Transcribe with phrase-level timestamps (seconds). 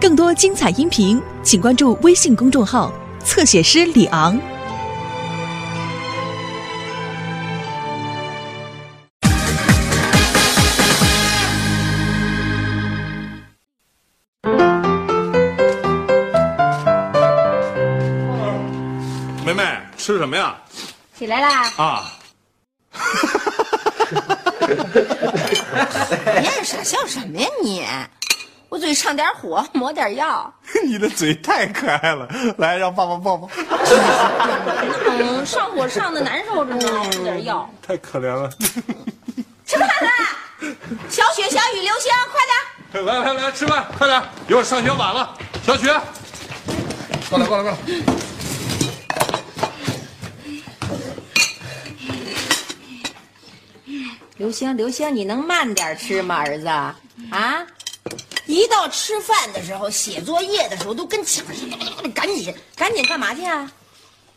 [0.00, 2.92] 更多精彩音频，请关注微信公众号
[3.24, 4.40] “侧写师李昂”。
[19.44, 19.64] 梅梅，
[19.96, 20.56] 吃什么呀？
[21.18, 21.72] 起来啦！
[21.76, 22.12] 啊，
[26.40, 27.84] 你傻笑什么呀你？
[28.68, 30.52] 我嘴上点火， 抹点药。
[30.84, 33.48] 你的嘴太可爱了， 来让爸爸抱抱。
[35.06, 37.68] 嗯，上火上的难受着呢，抹点药。
[37.80, 38.50] 太可怜了。
[39.64, 40.10] 吃饭了，
[41.08, 43.04] 小雪、小雨、刘星，快点！
[43.04, 45.36] 来来来，吃饭，快点，一会儿上学晚了。
[45.62, 45.88] 小雪，
[47.30, 47.76] 过来过来过来。
[54.36, 56.66] 刘星，刘星，你能慢点吃吗，儿子？
[56.66, 56.94] 啊，
[58.48, 63.70] 一到吃饭的时候、写作业的时候，都跟抢似的，赶紧赶紧干嘛去啊？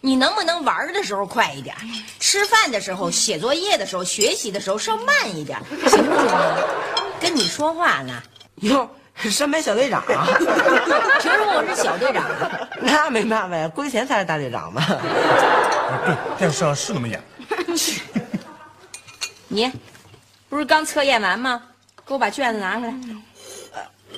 [0.02, 1.74] 你能不能玩的时候快一点？
[2.20, 6.58] 吃饭的时候、写作业的时候、学习的时候稍慢一点，行不行啊？
[7.22, 8.22] 跟你说话呢。
[8.56, 8.90] 哟，
[9.30, 10.28] 山北小队长啊，
[11.22, 12.68] 凭什么我是小队长啊？
[12.82, 14.86] 那没办法呀，归田才是大队长嘛。
[16.06, 17.24] 对，电视上是那么演。
[19.48, 19.72] 你
[20.50, 21.64] 不是刚测验完吗？
[22.06, 22.94] 给我把卷子拿出来。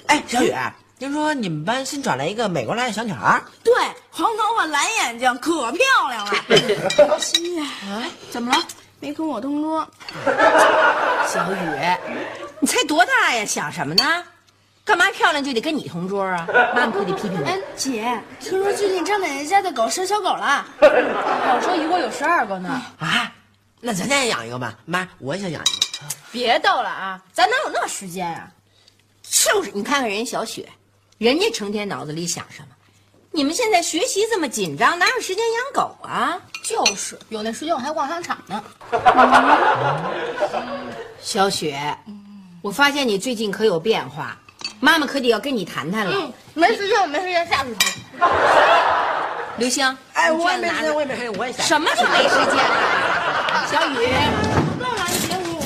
[0.08, 0.54] 哎，小雨，
[1.00, 3.42] 听说你们班新转来一个美国来的小女孩？
[3.64, 3.74] 对，
[4.12, 5.80] 黄头发、蓝眼睛，可漂
[6.10, 7.20] 亮了。
[7.20, 8.64] 心呀，啊，怎么了？
[9.00, 9.88] 没跟我同桌？
[11.28, 11.58] 小雨，
[12.60, 13.46] 你才多大呀？
[13.46, 14.24] 想什么呢？
[14.86, 16.46] 干嘛漂亮就得跟你同桌啊？
[16.76, 20.66] 妈妈可得批评 哎你。，姐，听说最近张奶奶家的狗生小狗了。
[20.82, 22.82] 老说一共有十二个呢。
[23.00, 23.32] 啊，
[23.80, 24.74] 那咱家也养一个吧？
[24.86, 25.84] 妈，我也想养一个。
[26.32, 28.28] 别逗了啊，咱哪有那时间
[29.34, 30.70] 呀、就是，你看看人家小雪，
[31.18, 32.68] 人家成天脑子里想什么？
[33.32, 36.40] 你们现在学习这么紧张，哪有时间养狗啊？
[36.64, 38.64] 就是，有那时间我还逛商场呢。
[41.20, 41.98] 小雪，
[42.62, 44.38] 我发现你最近可有变化，
[44.80, 46.16] 妈妈可得要跟你谈谈了。
[46.16, 47.92] 嗯，没时间，我没时间，下次谈。
[49.58, 51.66] 刘星，哎，我也没时间，我也没时间，我也想。
[51.66, 53.66] 什么就没时间了？
[53.72, 54.08] 小雨，
[54.80, 55.60] 更来姐我。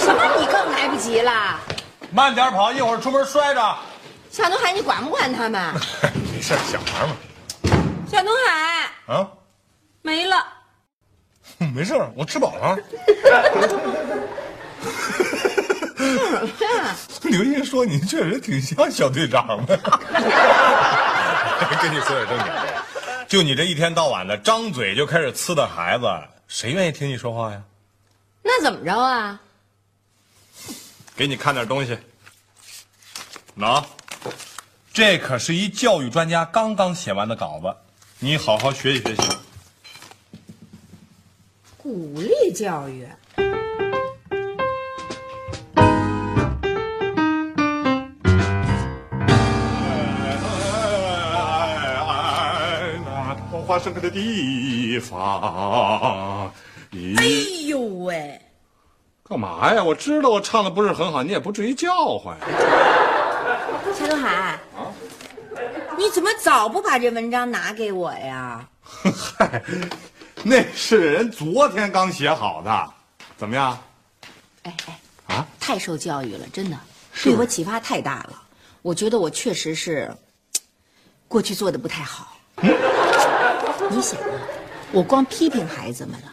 [0.00, 1.60] 什么你更来不及了？
[2.12, 3.76] 慢点跑，一会儿出门摔着。
[4.30, 5.74] 夏东海，你管不管他们？
[6.32, 7.16] 没事，小孩嘛。
[8.10, 9.28] 夏东海啊，
[10.02, 10.36] 没了。
[11.74, 12.76] 没事，我吃饱了。
[17.22, 19.76] 刘英说你确实挺像小队长的。
[21.80, 22.66] 跟你说点正经的，
[23.28, 26.06] 就你这一天到晚的张嘴就开始呲的孩子，
[26.48, 27.62] 谁愿意听你说话呀？
[28.42, 29.38] 那怎么着啊？
[31.20, 31.98] 给你看点东西。
[33.58, 33.84] 喏，
[34.90, 37.76] 这可是一教育专家刚刚写完的稿子，
[38.20, 39.22] 你好好学习学习。
[41.76, 43.06] 鼓励教育。
[53.04, 56.50] 那桃花盛开的地方。
[56.94, 56.98] 哎
[57.66, 58.40] 呦喂，
[59.30, 59.82] 干嘛呀？
[59.84, 62.46] 我知道我唱的不是很好，你也不至于叫唤呀。
[63.96, 64.60] 夏东海，啊
[65.96, 68.68] 你怎么早不把这文章拿给我呀？
[68.82, 69.62] 嗨，
[70.42, 72.90] 那是人昨天刚写好的，
[73.36, 73.78] 怎么样？
[74.64, 76.76] 哎哎，啊，太受教育了，真的，
[77.22, 78.42] 对我启发太大了。
[78.82, 80.12] 我觉得我确实是，
[81.28, 82.36] 过去做的不太好。
[82.60, 84.26] 你想啊，
[84.90, 86.32] 我光批评孩子们了，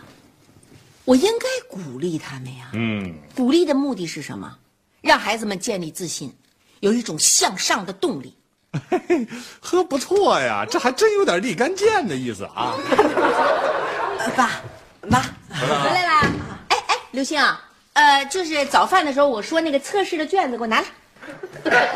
[1.08, 2.68] 我应该鼓励他们呀。
[2.74, 4.54] 嗯，鼓励的目的是什么？
[5.00, 6.36] 让孩子们建立自信，
[6.82, 8.38] 有一种向上的动力。
[9.62, 12.76] 呵，不错呀，这还真有点立竿见的意思啊。
[14.20, 14.62] 呃爸
[15.08, 16.22] 妈，回来啦！
[16.68, 17.64] 哎哎，刘星啊，
[17.94, 21.88] 呃，就是早饭的时候我说那个测试的卷子给我拿来，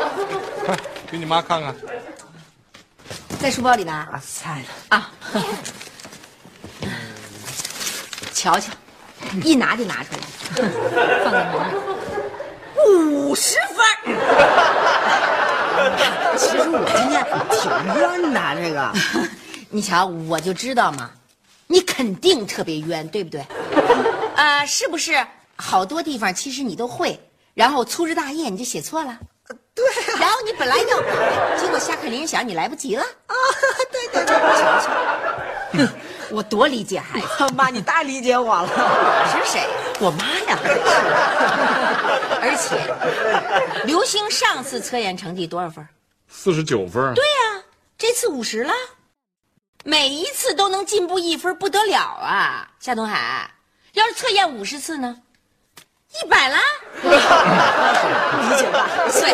[0.64, 0.78] 快
[1.12, 1.74] 给你妈看看。
[3.38, 3.92] 在书包里呢。
[3.92, 5.12] 啊，菜啊，
[8.32, 8.72] 瞧瞧，
[9.44, 10.18] 一拿就拿出来，
[11.24, 11.72] 放在门里。
[12.84, 13.78] 五十分
[16.36, 18.92] 其实我今天挺冤的，这个。
[19.70, 21.10] 你瞧，我就知道嘛，
[21.66, 23.42] 你肯定特别冤，对不对？
[24.36, 25.26] 呃，是不是？
[25.56, 27.18] 好多地方其实你都会，
[27.54, 29.18] 然后粗枝大叶你就写错了。
[29.74, 29.90] 对啊，
[30.20, 33.02] 然后你本来要改，结果下课铃响你来不及了。
[33.02, 33.34] 啊，
[33.90, 34.42] 对对对，瞧
[34.80, 34.90] 瞧，
[36.32, 37.26] 我多理解孩子。
[37.54, 38.68] 妈，你太理解我了。
[39.30, 39.68] 是谁？
[40.00, 40.58] 我妈呀，
[42.42, 45.86] 而且，刘星上次测验成绩多少分？
[46.28, 47.14] 四十九分。
[47.14, 47.62] 对呀、
[47.98, 48.72] 这次五十了，
[49.84, 52.68] 每一次都能进步一分，不得了啊！
[52.80, 53.50] 夏东海，
[53.92, 55.16] 要是测验五十次呢？
[56.22, 56.58] 一百啦！
[57.02, 58.88] 理解吧？
[59.12, 59.32] 对，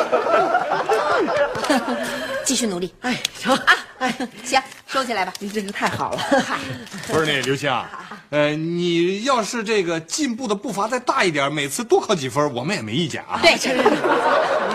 [2.49, 2.95] 继续努力。
[3.03, 3.75] 哎，成啊！
[3.99, 5.31] 哎，行，收起来吧。
[5.39, 6.19] 您真是太好了。
[6.47, 6.59] 嗨，
[7.07, 7.91] 不是那刘星啊，
[8.31, 13.39] 呃，你要是这个进步的步伐再大一点，每次多考几分，我们也没意见啊。
[13.43, 13.91] 对，这个您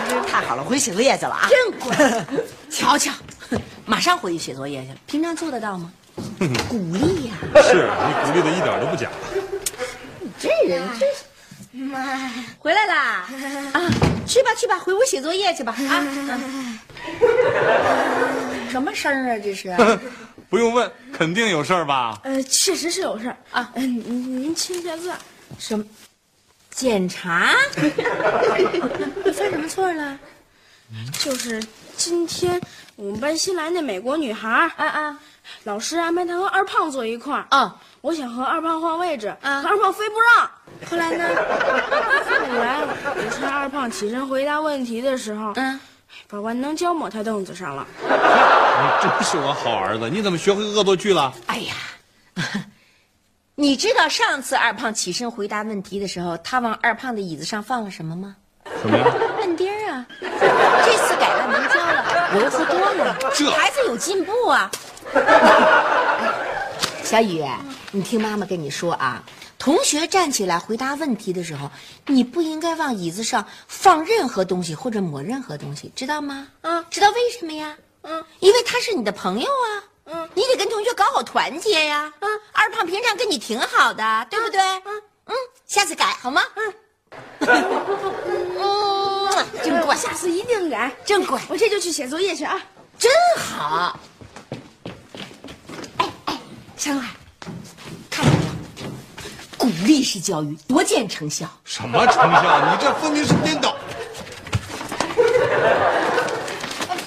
[0.08, 1.48] 真是太好了，回去写作业去了啊。
[1.48, 2.24] 真乖，
[2.70, 3.10] 瞧瞧，
[3.84, 4.96] 马上回去写作业去了。
[5.08, 5.92] 平常做得到吗？
[6.70, 9.10] 鼓励呀、是你鼓励的一点都不假。
[10.20, 11.24] 你这人真是。
[12.56, 13.26] 回来啦！
[13.74, 13.90] 啊，
[14.24, 15.98] 去吧去吧，回屋写作业去吧啊！
[16.06, 16.73] 嗯
[18.70, 19.38] 什么声儿啊？
[19.42, 19.74] 这是？
[20.50, 22.18] 不用问，肯定有事儿吧？
[22.24, 25.12] 呃，确实是有事儿啊嗯、您您签下字。
[25.58, 25.84] 什么？
[26.70, 27.54] 检查？
[29.24, 30.18] 你 犯什么错了？
[31.18, 31.62] 就是
[31.96, 32.60] 今天
[32.96, 35.18] 我们班新来那美国女孩儿，啊啊
[35.64, 37.46] 老师安排她和二胖坐一块儿。
[37.50, 40.50] 哦，我想和二胖换位置，啊可二胖非不让。
[40.90, 41.28] 后来呢？
[41.28, 45.78] 后来我趁二胖起身回答问题的时候，嗯，
[46.28, 47.86] 把万能胶抹他凳子上了。
[48.00, 48.08] 你
[49.08, 51.32] 真是我好儿子，你怎么学会恶作剧了？
[51.46, 51.74] 哎呀，
[53.54, 58.36] 你知道上次二胖起身回答问题的时候，他往二胖的椅子上放了什么吗？
[58.82, 59.04] 什么呀？
[59.40, 60.06] 摁钉儿啊！
[60.20, 64.70] 这次改了能胶了，柔和多了，这孩子有进步啊！
[67.04, 67.44] 小雨，
[67.92, 69.22] 你听妈妈跟你说啊，
[69.64, 71.70] 同学站起来回答问题的时候，
[72.06, 76.46] 你不应该往椅子上放任何东西或者抹任何东西，知道吗？
[76.60, 77.74] 嗯知道为什么呀？
[78.02, 79.68] 嗯，因为他是你的朋友啊。
[80.04, 82.12] 嗯，你得跟同学搞好团结呀。
[82.20, 84.60] 嗯，二胖平常跟你挺好的，对不对？
[84.60, 85.34] 嗯嗯，
[85.66, 86.42] 下次改好吗？
[86.56, 86.74] 嗯，
[88.60, 90.94] 嗯，真乖，下次一定改。
[91.06, 92.62] 真乖，我这就去写作业去啊。
[92.98, 93.98] 真好。
[95.96, 96.38] 哎哎，
[96.76, 97.14] 夏东海？
[99.64, 101.48] 鼓励式教育多见成效。
[101.64, 102.60] 什么成效？
[102.70, 103.74] 你这分明是颠倒。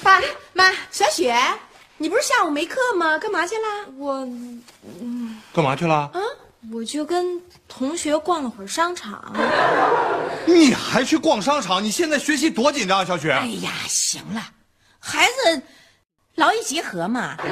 [0.01, 0.19] 爸
[0.53, 1.35] 妈，小雪，
[1.97, 3.15] 你不是下午没课吗？
[3.19, 3.91] 干嘛去了？
[3.95, 4.15] 我
[4.99, 6.09] 嗯干嘛去了？
[6.13, 6.19] 啊
[6.73, 9.31] 我就跟同学逛了会儿商场。
[10.47, 11.83] 你还去逛商场？
[11.83, 13.31] 你现在学习多紧张啊，小雪。
[13.31, 14.41] 哎呀，行了，
[14.97, 15.61] 孩子
[16.33, 17.47] 劳逸结合嘛，逛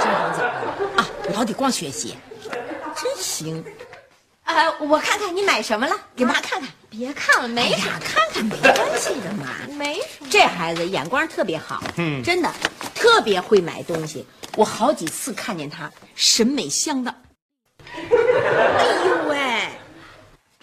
[0.00, 1.06] 商场怎么了啊？
[1.34, 2.16] 老得逛学习，
[2.94, 3.64] 真行。
[4.44, 6.68] 啊，我看看你买什么了，给妈看看。
[6.90, 9.46] 别看了，哎没啥，看看没关系的嘛。
[9.76, 10.28] 没什么。
[10.30, 12.48] 这孩子眼光特别好，嗯，真的
[12.94, 14.24] 特别会买东西。
[14.56, 17.12] 我好几次看见他，审美相当。
[17.96, 19.68] 哎呦喂，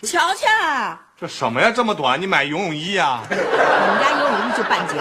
[0.07, 0.48] 瞧瞧，
[1.19, 1.69] 这什么呀？
[1.69, 2.22] 这么短？
[2.22, 4.95] 你买游泳衣呀、我们家游泳衣就半截，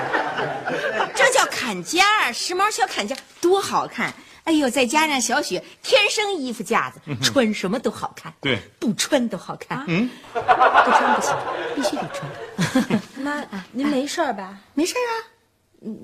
[1.14, 4.12] 这叫坎肩儿，时髦小坎肩儿，多好看！
[4.44, 9.84] 哎呦，再加上小雪天生衣服架子，穿什么都好看，对不穿都好看。
[9.86, 11.36] 嗯，不穿不行，
[11.76, 13.00] 必须得穿。
[13.22, 14.58] 妈，您没事吧？
[14.74, 15.12] 没事啊，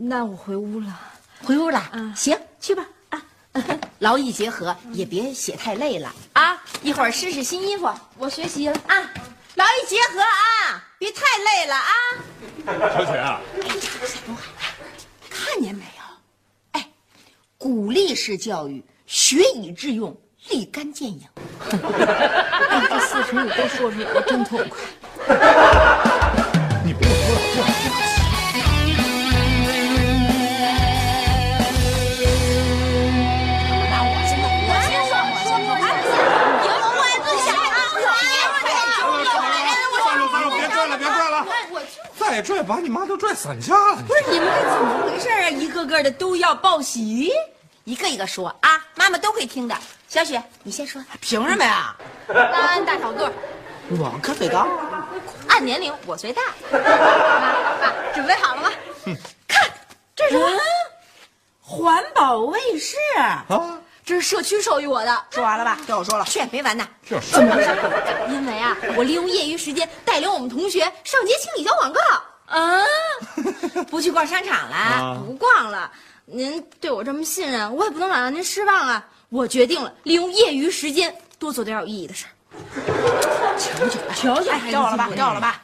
[0.00, 1.00] 那我回屋了。
[1.42, 1.82] 回屋了。
[2.14, 3.22] 行，去吧啊，
[3.98, 6.62] 劳逸结合，也别写太累了啊。
[6.82, 8.80] 一会儿试试新衣服，我学习了。
[8.86, 8.96] 啊，
[9.54, 11.90] 劳逸结合啊，别太累了啊。
[12.94, 13.40] 小雪啊，
[15.30, 15.84] 看见没
[17.66, 20.16] 鼓励式教育，学以致用，
[20.50, 21.22] 立竿见影。
[21.68, 24.78] 哎，这四成语都说出来我，真痛快。
[26.84, 27.74] 你不用说了，过来。
[40.04, 41.44] 算了算了，别拽了，别拽了。
[42.16, 44.04] 再拽把你妈都拽散架了。
[44.06, 45.50] 不是你们这怎么回事啊？
[45.50, 47.32] 一个个的都要报喜，
[47.86, 49.76] 一个一个说啊，妈妈都会听的。
[50.08, 51.00] 小雪，你先说。
[51.20, 51.94] 凭什么呀？
[52.26, 53.32] 大安大小个儿，
[53.90, 54.66] 我可最高。
[55.48, 56.42] 按年龄我最大。
[56.72, 58.70] 妈 爸，准备好了吗？
[59.46, 59.70] 看，
[60.16, 60.60] 这是什么？
[61.60, 62.96] 环保卫士。
[63.18, 65.78] 啊，这是社区授予我的，说完了吧？
[65.86, 66.24] 该我说了。
[66.24, 66.84] 去，没完呢。
[67.08, 67.36] 就是。
[67.36, 72.00] 因为啊，我利用业余时间带领我们同学上街清理小广告。
[72.46, 72.82] 啊，
[73.88, 74.74] 不去逛商场了。
[74.74, 75.88] 啊不逛了，
[76.28, 79.06] 您对我这么信任，我也不能老让您失望啊！
[79.28, 82.30] 我决定了，利用业余时间多做点有意义的事儿。
[83.56, 85.08] 瞧瞧，哎，该我了吧？
[85.16, 85.62] 该我了吧？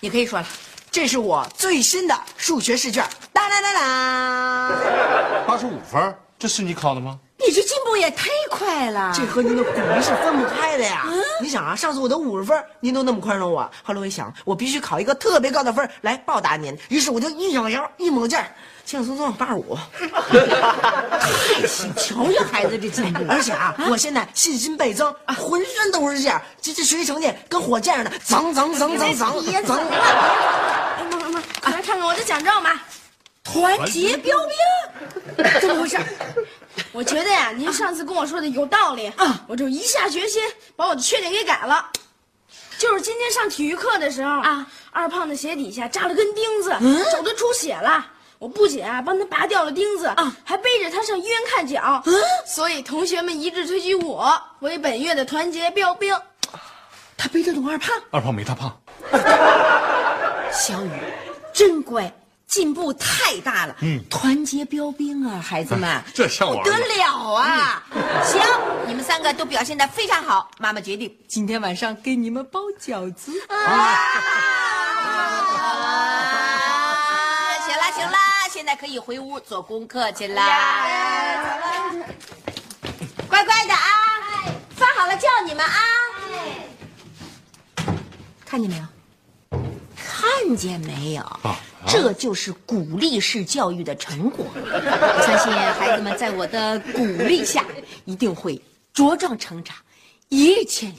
[0.00, 0.46] 你可以说了。
[0.90, 5.46] 这是我最新的数学试卷，当当当当。
[5.46, 7.20] 八十五分，这是你考的吗？
[7.40, 9.12] 你你这进步也太快了。
[9.12, 11.04] 这和您的鼓励是分不开的呀！
[11.42, 18.46] 你想啊，上次我得五十分，您都那么宽容我，后来我一想，我必须考一个特别高的分来报答您，于是我就一咬牙，一猛劲儿，
[18.84, 19.76] 轻轻松松八十五。
[20.00, 29.76] 太行，瞧瞧孩子这进步，而且啊，我现在信心倍增，浑身都是劲儿，这这学习成绩跟火箭似的，增增增增增别增。
[29.76, 32.80] 哎妈妈妈，快来看看我的奖状吧。
[33.42, 34.36] 团结标
[35.36, 35.98] 兵，怎么回事？
[36.92, 40.42] 我觉得呀，您上次跟我说的有道理啊，我就一下决心
[40.76, 41.90] 把我的缺点给改了。
[42.78, 46.70] 就是今天上体育课的时候啊，二胖的鞋底下扎了根钉子，
[47.10, 48.06] 手都出血了。
[48.38, 52.02] 我不仅啊帮他拔掉了钉子啊，还背着他上医院看脚。
[52.46, 56.16] 所以同学们一致推举我为本月的团结标兵。
[57.18, 57.94] 他背得动二胖。
[58.10, 58.74] 二胖没他胖。
[60.50, 60.90] 小雨，
[61.52, 62.10] 真乖，
[62.50, 63.76] 进步太大了。
[63.80, 67.82] 嗯，团结标兵啊，孩子们，这像我儿子不得了啊！
[68.24, 68.42] 行，
[68.88, 73.32] 你们三个都表现的非常好，妈妈决定今天晚上给你们包饺子。
[73.48, 73.54] 啊！
[77.64, 78.18] 行了行了，
[78.50, 80.42] 现在可以回屋做功课去啦。
[83.28, 83.86] 乖乖的啊，
[84.74, 85.72] 饭好了叫你们啊。
[88.44, 88.84] 看见没有？
[89.96, 91.22] 看见没有？
[91.86, 94.46] 这就是鼓励式教育的成果。
[94.54, 97.64] 我相信孩子们在我的鼓励下，
[98.04, 98.60] 一定会
[98.94, 99.76] 茁壮成长，
[100.28, 100.98] 一日千里。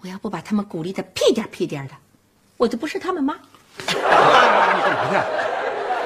[0.00, 1.94] 我要不把他们鼓励的屁颠屁颠的，
[2.56, 3.34] 我就不是他们妈。
[3.78, 4.02] 你干
[4.92, 5.16] 嘛去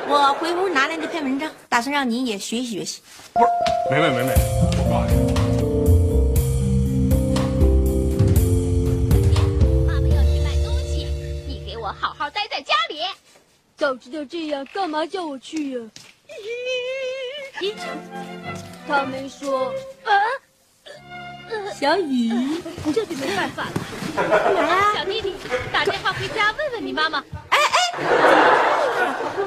[0.09, 3.00] 我回屋拿来那篇文章，打算让你也学习学习。
[3.91, 4.35] 没没没没，
[4.76, 5.41] 不好意思。
[13.82, 15.80] 早知道这样，干嘛叫我去呀？
[17.60, 17.74] 咦，
[18.86, 19.74] 他没说
[20.04, 20.14] 啊。
[21.74, 22.30] 小雨，
[22.94, 23.72] 这就没办法了。
[24.14, 24.92] 干嘛呀？
[24.94, 25.34] 小弟弟，
[25.72, 27.24] 打电话回家问问你妈妈。
[27.48, 27.74] 哎哎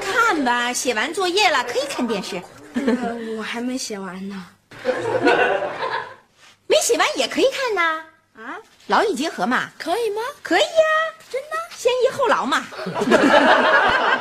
[0.02, 2.36] 看吧，写完作业了，可以看电视。
[2.74, 4.46] 呃我还没写完呢。
[6.66, 8.04] 没写完也可以看呐。
[8.36, 10.20] 啊，劳逸结合嘛，可以吗？
[10.42, 10.66] 可以呀、
[11.30, 12.62] 真的，先逸后劳嘛。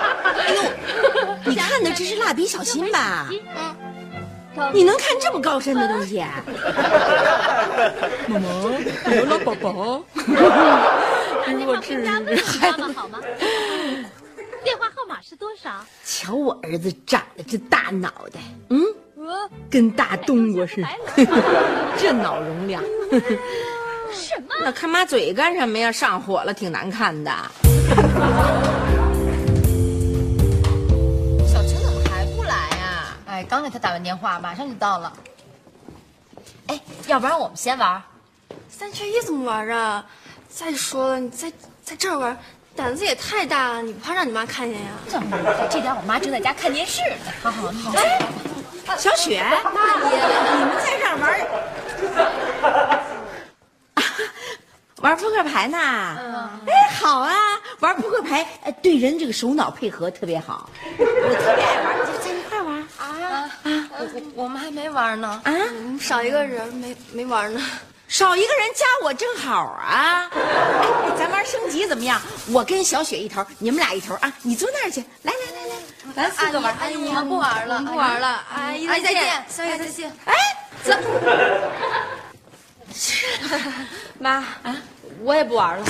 [1.46, 3.30] 你看的这是蜡笔小新吧？
[4.56, 6.20] 他你能看这么高深的东西？
[8.28, 8.50] 妈妈，
[9.16, 10.04] 有了宝宝。
[11.46, 13.20] 打电话回家问问你妈妈好吗？
[14.64, 15.86] 电话号码是多少？
[16.04, 18.82] 瞧我儿子长得这大脑袋，嗯，
[19.18, 20.88] 呃跟大冬瓜似的，
[22.00, 22.82] 这脑容量。
[24.12, 24.56] 什么？
[24.64, 25.92] 那看妈嘴干什么呀？
[25.92, 27.32] 上火了，挺难看的。
[33.46, 35.14] 刚给他打完电话，马上就到了。
[36.68, 38.02] 哎，要不然我们先玩？
[38.70, 40.04] 三缺一怎么玩啊？
[40.50, 41.52] 再说了，你在
[41.84, 42.38] 在这儿玩，
[42.76, 44.90] 胆子也太大了，你不怕让你妈看见呀？
[45.10, 45.20] 这
[45.70, 47.16] 这点我妈正在家看电视呢。
[47.44, 48.20] 好好，你哎，
[48.98, 51.26] 小雪，你们在这儿玩
[55.02, 55.78] 玩扑克牌呢？
[56.68, 57.34] 哎，好啊，
[57.80, 61.95] 玩扑克牌，哎，对人这个手脑配合特别好，我特别爱玩！
[64.00, 65.52] 我我们还没玩呢，啊。
[65.54, 67.62] 嗯少一个人没没玩呢。
[68.08, 70.30] 少一个人加我正好啊！
[70.32, 72.22] 哎，咱玩升级怎么样？
[72.52, 74.32] 我跟小雪一头，你们俩一头啊！
[74.44, 75.76] 你坐那儿去，来来来来，
[76.16, 76.72] 咱四个玩。
[76.80, 78.44] 阿姨，我们不玩了，不玩了。
[78.54, 80.14] 阿姨再见，小雪再见。
[80.26, 80.34] 哎，
[80.84, 80.94] 走。
[84.20, 84.78] 妈啊，
[85.24, 85.86] 我也不玩了。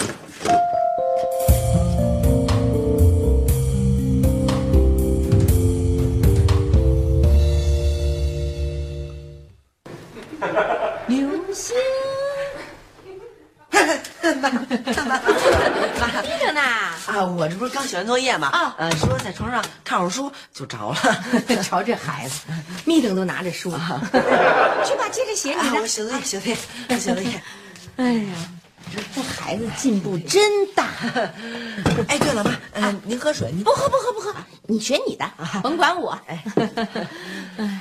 [14.77, 16.61] 逼着呢。
[17.07, 18.47] 啊，我这不是刚写完作业吗？
[18.47, 20.97] 啊呃，说在床上看会儿书就着了。
[21.63, 22.41] 瞧这孩子，
[22.85, 25.87] 密等都拿着书，去吧，接着写你啊，我的。
[25.87, 26.57] 写作业，写作业，
[26.99, 27.41] 写作业。
[27.97, 28.33] 哎呀，
[29.13, 30.41] 这孩子进步真
[30.73, 30.87] 大。
[32.07, 35.29] 哎，对了，妈，嗯，您喝水，您不喝不喝不喝，你学你的，
[35.61, 36.19] 甭管我。
[36.27, 36.43] 哎
[37.57, 37.71] 呀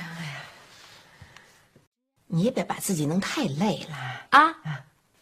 [2.27, 3.95] 你也别把自己弄太累了
[4.31, 4.53] 啊，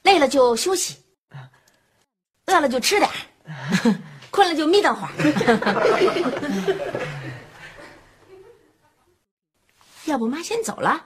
[0.02, 0.98] 累了就休息，
[2.48, 3.16] 饿了就吃点儿，
[4.30, 5.12] 困了就眯瞪会儿。
[10.06, 11.02] 要不妈先走了，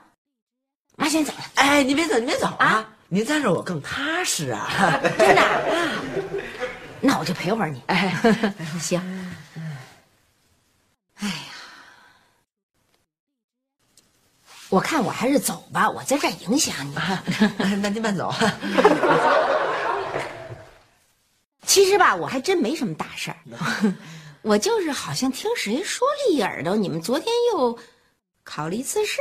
[0.96, 2.88] 妈先走了，哎，你别走，你别走啊啊！
[3.08, 5.00] 您在这儿我更踏实啊。
[5.18, 5.92] 真的啊。
[7.00, 7.80] 那我就陪会儿你。
[7.86, 8.12] 哎，
[8.80, 9.00] 行。
[11.20, 11.34] 哎呀，
[14.68, 16.94] 我看我还是走吧，我在这儿影响你。
[17.80, 18.34] 那您慢走。
[21.78, 23.38] 其实吧，我还真没什么大事儿，
[24.42, 27.78] 我就是好像听谁说了一耳朵，你们昨天又
[28.42, 29.20] 考了一次试。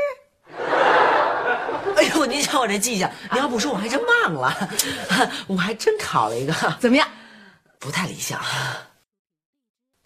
[1.96, 4.70] 哎呦，您瞧我这记性，您要不说我还真忘了，
[5.46, 7.08] 我还真考了一个， 怎么样？
[7.78, 8.42] 不太理想。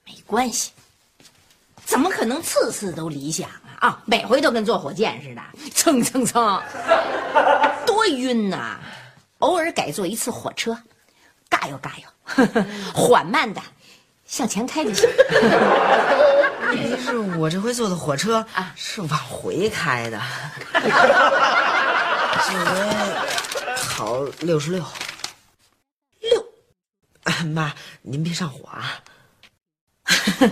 [0.06, 0.74] 没关系，
[1.86, 3.88] 怎么可能次次都理想啊？
[3.88, 5.42] 啊，每回都跟坐火箭似的，
[5.74, 6.62] 蹭蹭蹭，
[7.86, 8.78] 多晕呐！
[9.40, 10.78] 偶尔改坐一次火车，
[11.48, 12.10] 嘎悠嘎悠，
[12.94, 13.62] 缓慢的
[14.26, 15.10] 向前开就行。
[16.68, 20.22] 问题是我这回坐的火车啊是往回开的，
[20.74, 20.82] 这
[22.54, 22.90] 回
[23.76, 24.84] 考六十六。
[26.22, 26.46] 六，
[27.52, 29.02] 妈，您别上火啊！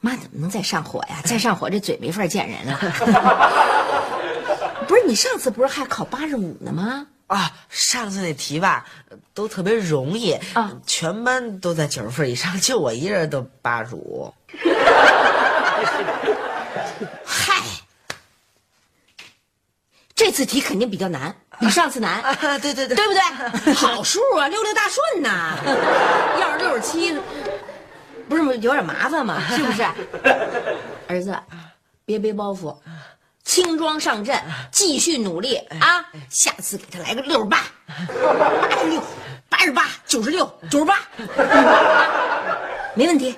[0.00, 1.16] 妈怎么能再上火呀？
[1.24, 2.78] 再上火这嘴没法见人了。
[4.86, 7.06] 不是你上次不是还考八十五呢吗？
[7.30, 8.84] 啊，上次那题吧，
[9.32, 14.34] 都特别容易啊，全班都在九十分以上，就我一人都八十五。
[17.24, 17.54] 嗨，
[20.16, 22.20] 这次题肯定比较难，比上次难。
[22.20, 23.72] 啊，对对对，对不对？
[23.74, 25.56] 好数啊，六六大顺呐。
[26.40, 27.16] 要是六十七，
[28.28, 29.40] 不是有点麻烦吗？
[29.50, 29.84] 是不是？
[31.06, 31.38] 儿子，
[32.04, 32.76] 别背包袱，
[33.50, 34.40] 轻装上阵，
[34.70, 36.06] 继续努力啊！
[36.28, 37.64] 下次给他来个六十八、
[38.70, 39.02] 八十六、
[39.48, 41.00] 八十八、九十六、九十八，
[42.94, 43.36] 没问题。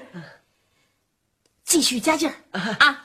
[1.64, 2.35] 继续加劲儿
[2.78, 3.02] 啊！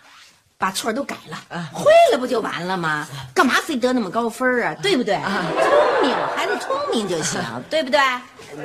[0.57, 3.07] 把错都改了，会了不就完了吗？
[3.33, 4.75] 干嘛非得那么高分啊？
[4.83, 5.15] 对不对？
[5.15, 8.01] 聪明，孩子聪明就行， 对不对？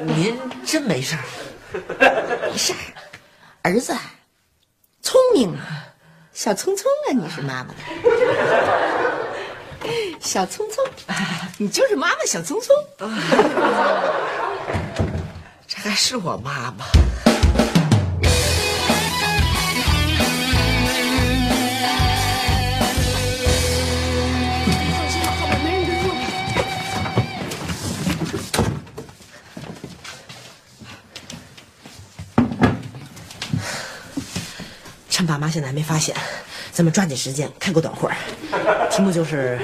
[0.05, 1.23] 您真没事儿？
[2.51, 3.97] 没事儿，儿子
[5.01, 5.87] 聪明啊，
[6.35, 7.75] 小聪聪啊，你是妈妈
[10.19, 10.83] 小聪聪，
[11.59, 12.75] 你就是妈妈小聪聪。
[15.69, 16.87] 这还是我妈妈。
[35.23, 36.17] 趁爸妈现在还没发现，
[36.73, 38.17] 咱们抓紧时间开个短会儿。
[38.91, 39.57] 题目就是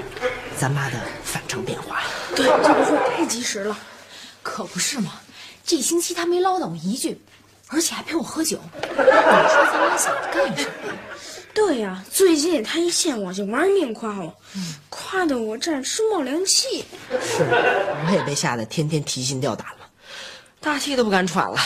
[0.57, 2.01] 咱妈的反常变化。
[2.37, 3.77] 对，这不会太及时了。
[4.41, 5.15] 可不是嘛，
[5.67, 7.21] 这星期他没唠叨我一句，
[7.67, 8.61] 而且还陪我喝酒。
[8.83, 10.93] 你说咱妈想干什么？
[11.53, 14.33] 对呀、最近他一见我就玩命夸我，
[14.89, 16.85] 夸得我这儿直冒凉气。
[17.11, 17.43] 是，
[18.07, 19.89] 我也被吓得天天提心吊胆了，
[20.61, 21.59] 大气都不敢喘了。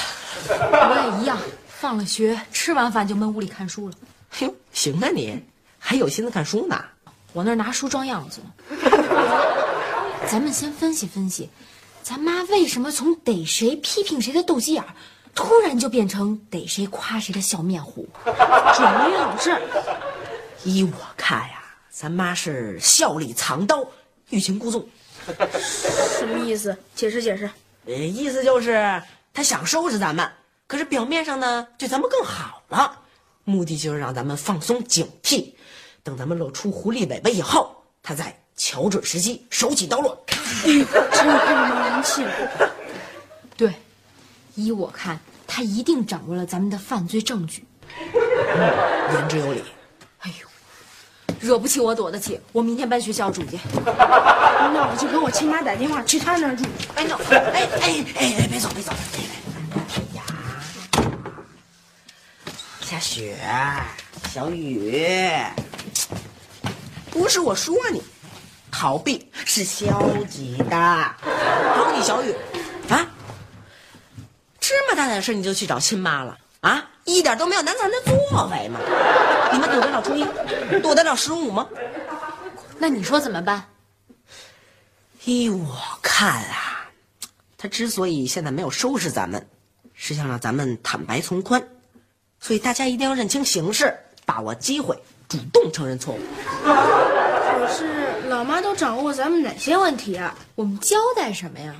[0.49, 1.37] 我也一样，
[1.83, 3.95] 放了学吃完饭就闷屋里看书了。
[4.39, 5.43] 哟，行啊你，
[5.81, 6.81] 还有心思看书呢？
[7.33, 8.79] 我那儿拿书装样子呢。
[10.31, 11.51] 咱们先分析分析，
[12.05, 14.85] 咱妈为什么从逮谁批评谁的斗鸡眼，
[15.35, 18.09] 突然就变成逮谁夸谁的笑面虎？
[18.25, 19.61] 准没好事。
[20.63, 23.85] 依我看呀，咱妈是笑里藏刀，
[24.31, 24.87] 欲擒故纵。
[26.17, 26.77] 什么意思？
[26.95, 27.51] 解释解释。
[27.87, 29.03] 呃，意思就是
[29.35, 30.31] 她想收拾咱们，
[30.73, 32.99] 可是表面上呢对咱们更好了，
[33.45, 35.53] 目的就是让咱们放松警惕，
[36.03, 40.19] 等咱们露出狐狸尾巴以后，他再瞧准时机手起刀落。
[40.65, 42.33] 真是开着冒凉气了。
[43.55, 43.75] 对，
[44.55, 47.67] 依我看，他一定掌握了咱们的犯罪证据。
[47.99, 49.63] 嗯言之有理。
[50.21, 50.49] 哎呦，
[51.39, 53.61] 惹不起我躲得起，我明天搬学校住去。
[53.75, 56.65] 那我就给我亲妈打电话去她那儿住。
[56.95, 58.91] 哎 no，哎哎哎哎，别走别走！
[58.91, 59.42] 哎
[62.93, 63.39] 下雪，
[64.31, 65.03] 小雨，
[67.11, 68.03] 不是我说你，
[68.71, 70.77] 逃避是消极的。
[70.77, 72.35] 好你小雨，
[72.91, 73.09] 啊，
[74.61, 76.87] 芝麻大点事你就去找亲妈了啊？
[77.05, 78.79] 一点都没有难缠的作为吗？
[79.55, 80.27] 你们躲得了初一，
[80.83, 81.67] 躲得了十五吗？
[82.77, 83.65] 那你说怎么办？
[85.25, 86.91] 依我看啊，
[87.57, 89.49] 他之所以现在没有收拾咱们，
[89.95, 91.67] 是想让咱们坦白从宽，
[92.45, 96.19] 所以大家一定要认清形势，把握机会，主动承认错误。
[96.65, 100.35] 可是老妈都掌握咱们哪些问题啊？
[100.57, 101.73] 我们交代什么呀？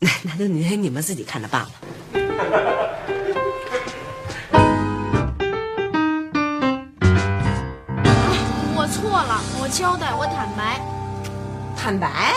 [0.00, 1.70] 那 那就你你们自己看着办了。
[8.74, 10.80] 我错了，我交代，我坦白。
[11.76, 12.34] 坦白？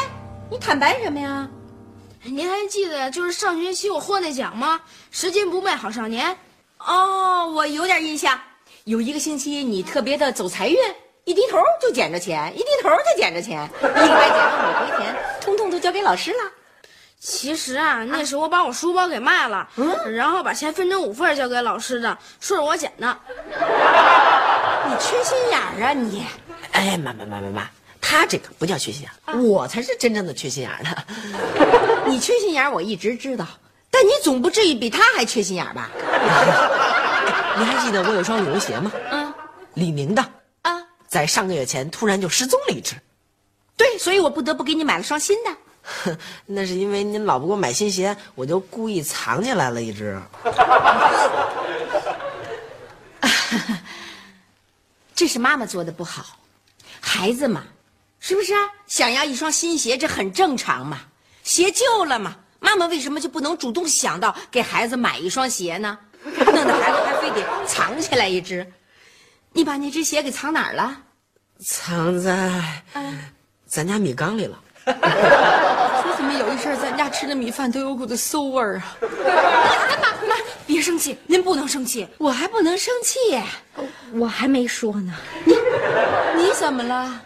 [0.52, 1.49] 你坦白什么呀？
[2.25, 4.79] 您还记得就是上学期我获那奖吗？
[5.12, 6.36] 拾金不昧好少年。
[6.79, 8.39] 哦，我有点印象。
[8.86, 10.77] 有一个星期你特别的走财运，
[11.25, 16.51] 一低头就捡着钱，一低头就捡着钱，一个月捡了五回钱，通通都交给老师了。
[17.19, 19.67] 其实啊，那时候我把我书包给卖了，
[20.13, 23.17] 然后把钱分成五份交给老师的，说是我捡的。
[24.88, 26.25] 你缺心眼儿啊你！
[26.71, 27.69] 哎，妈妈妈妈妈，
[28.05, 30.89] 他这个不叫缺心眼儿，我才是真正的缺心眼儿呢。
[32.05, 33.47] 你缺心眼儿我一直知道，
[33.89, 35.89] 但你总不至于比他还缺心眼儿吧？
[37.57, 38.91] 你还记得我有双羽绒鞋吗？
[39.09, 39.33] 嗯，
[39.75, 40.21] 李宁的
[40.63, 42.95] 啊，在上个月前突然就失踪了一只。
[43.77, 45.51] 对，所以我不得不给你买了双新的。
[45.81, 50.21] 哼， 那是因为您老不给我买新鞋，我就故意藏起来了一只。
[55.15, 56.25] 这是妈妈做的不好，
[56.99, 57.63] 孩子嘛，
[58.25, 58.62] 是不是啊？
[58.88, 61.01] 想要一双新鞋，这很正常嘛。
[61.43, 65.99] 鞋旧了嘛，妈妈为什么就不能主动想到给孩子买一双鞋呢？
[66.23, 68.65] 弄得孩子还非得藏起来一只。
[69.51, 70.95] 你把那只鞋给藏哪儿了？
[71.65, 72.49] 藏在
[73.67, 74.57] 咱家米缸里了。
[74.86, 78.95] 说怎么有一阵咱家吃的米饭都有股子馊味儿啊！
[80.21, 83.19] 妈妈，别生气，您不能生气，我还不能生气，
[84.13, 85.13] 我还没说呢。
[85.43, 85.53] 你
[86.38, 87.21] 你怎么了？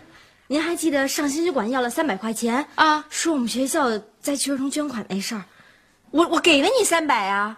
[0.50, 3.04] 您还记得上兴趣馆要了三百块钱啊？
[3.10, 5.44] 说我们学校灾区儿童捐款那事儿，
[6.12, 7.58] 我我给了你三百啊。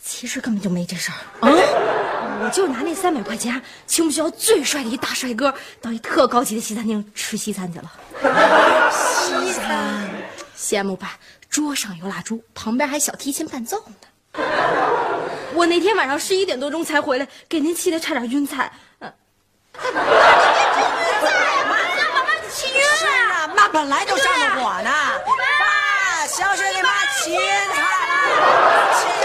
[0.00, 1.50] 其实根本就没这事儿啊！
[2.42, 7.92] 我就拿那三百块钱，请我们学校最帅的一大帅哥到一特高级的西餐厅吃西餐去了。
[8.90, 10.08] 西餐，
[10.56, 11.18] 羡慕吧？
[11.50, 13.96] 桌上有蜡烛，旁边还小提琴伴奏呢。
[15.54, 18.72] 我那天晚上十一点多钟才回来，给您气得差点晕菜。
[22.66, 24.90] 嗯，是啊，妈本来就上着火呢。
[25.58, 26.90] 爸，小雪给妈
[27.22, 27.38] 芹
[27.72, 28.12] 菜了，
[28.94, 29.24] 沏你